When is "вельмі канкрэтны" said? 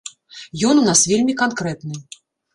1.13-1.95